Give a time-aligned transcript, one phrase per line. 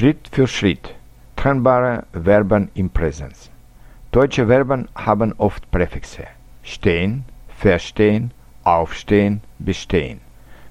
[0.00, 0.94] Schritt für Schritt.
[1.36, 3.50] Trennbare Verben im Präsens.
[4.12, 6.24] Deutsche Verben haben oft Präfixe.
[6.62, 8.30] Stehen, verstehen,
[8.64, 10.22] aufstehen, bestehen.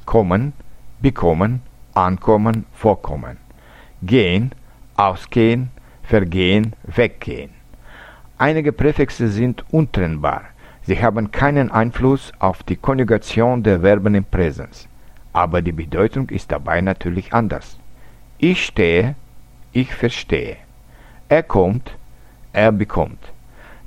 [0.07, 0.54] Kommen,
[1.00, 1.62] bekommen,
[1.94, 3.38] ankommen, vorkommen.
[4.02, 4.52] Gehen,
[4.95, 5.70] ausgehen,
[6.02, 7.52] vergehen, weggehen.
[8.39, 10.41] Einige Präfixe sind untrennbar.
[10.82, 14.88] Sie haben keinen Einfluss auf die Konjugation der Verben im Präsens.
[15.34, 17.77] Aber die Bedeutung ist dabei natürlich anders.
[18.41, 19.15] Ich stehe,
[19.73, 20.55] ich verstehe.
[21.27, 21.91] Er kommt,
[22.53, 23.20] er bekommt.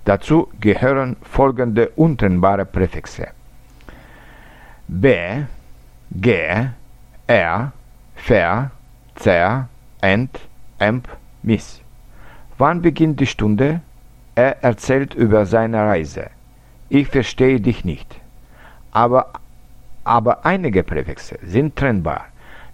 [0.04, 3.28] Dazu gehören folgende untrennbare Präfixe.
[4.88, 5.46] Be,
[6.10, 6.66] ge,
[7.26, 7.72] er,
[8.14, 8.70] ver,
[9.14, 9.68] zer,
[10.02, 10.38] ent,
[10.78, 11.08] emp,
[11.42, 11.80] miss.
[12.58, 13.80] Wann beginnt die Stunde?
[14.34, 16.28] Er erzählt über seine Reise.
[16.90, 18.20] Ich verstehe dich nicht.
[18.90, 19.32] Aber,
[20.04, 22.26] aber einige Präfixe sind trennbar.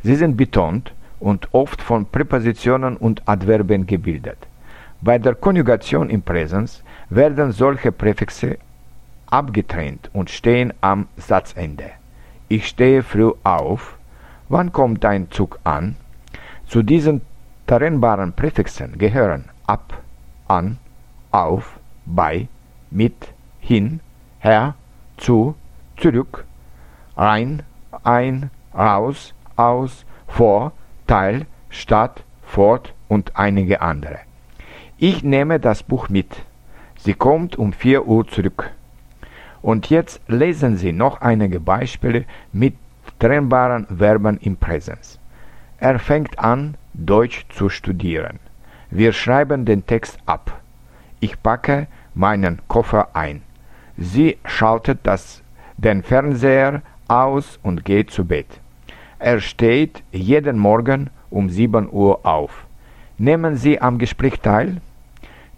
[0.02, 4.38] Sie sind betont und oft von Präpositionen und Adverben gebildet.
[5.00, 8.58] Bei der Konjugation im Präsens werden solche Präfixe
[9.26, 11.90] abgetrennt und stehen am Satzende.
[12.48, 13.96] Ich stehe früh auf.
[14.48, 15.96] Wann kommt dein Zug an?
[16.66, 17.20] Zu diesen
[17.66, 20.02] trennbaren Präfixen gehören ab,
[20.48, 20.78] an,
[21.30, 22.48] auf, bei,
[22.90, 24.00] mit, hin,
[24.40, 24.74] her,
[25.18, 25.54] zu,
[25.98, 26.44] zurück,
[27.16, 27.62] rein,
[28.04, 30.72] ein, raus, aus, vor,
[31.08, 34.18] Teil, Stadt, fort und einige andere.
[34.98, 36.44] Ich nehme das Buch mit.
[36.98, 38.70] Sie kommt um 4 Uhr zurück.
[39.62, 42.74] Und jetzt lesen Sie noch einige Beispiele mit
[43.18, 45.18] trennbaren Verben im Präsens.
[45.78, 48.38] Er fängt an, Deutsch zu studieren.
[48.90, 50.60] Wir schreiben den Text ab.
[51.20, 53.42] Ich packe meinen Koffer ein.
[53.96, 55.42] Sie schaltet das,
[55.78, 58.60] den Fernseher aus und geht zu Bett.
[59.20, 62.66] Er steht jeden Morgen um 7 Uhr auf.
[63.18, 64.80] Nehmen Sie am Gespräch teil?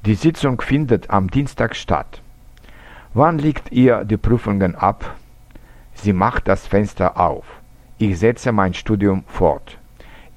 [0.06, 2.22] Die Sitzung findet am Dienstag statt.
[3.12, 5.14] Wann legt ihr die Prüfungen ab?
[5.92, 7.44] Sie macht das Fenster auf.
[7.98, 9.76] Ich setze mein Studium fort.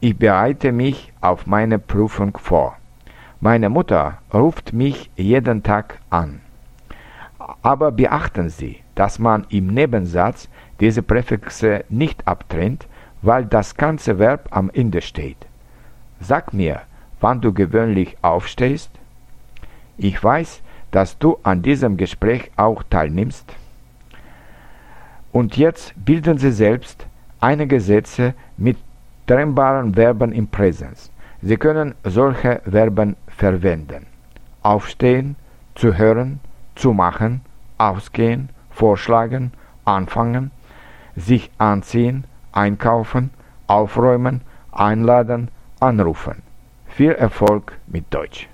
[0.01, 2.75] Ich bereite mich auf meine Prüfung vor.
[3.39, 6.41] Meine Mutter ruft mich jeden Tag an.
[7.61, 10.49] Aber beachten Sie, dass man im Nebensatz
[10.81, 12.85] diese Präfixe nicht abtrennt,
[13.23, 15.37] weil das ganze Verb am Ende steht.
[16.19, 16.81] Sag mir,
[17.19, 18.91] wann du gewöhnlich aufstehst?
[19.97, 20.61] Ich weiß,
[20.91, 23.55] dass du an diesem Gespräch auch teilnimmst.
[25.31, 27.07] Und jetzt bilden Sie selbst
[27.39, 28.77] einige Sätze mit
[29.25, 31.09] trennbaren Verben im Präsens.
[31.41, 34.05] Sie können solche Verben verwenden.
[34.61, 35.35] Aufstehen,
[35.75, 36.39] zu hören,
[36.75, 37.41] zu machen,
[37.77, 39.51] ausgehen, vorschlagen,
[39.85, 40.51] anfangen,
[41.15, 43.31] sich anziehen, einkaufen,
[43.67, 44.41] aufräumen,
[44.71, 45.49] einladen,
[45.79, 46.41] anrufen.
[46.87, 48.47] Viel Erfolg mit Deutsch.